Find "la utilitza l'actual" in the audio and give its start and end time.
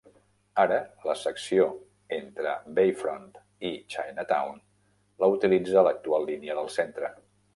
5.25-6.29